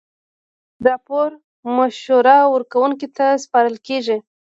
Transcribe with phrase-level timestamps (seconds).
[0.87, 1.29] راپور
[1.75, 4.17] مشوره ورکوونکي ته سپارل کیږي.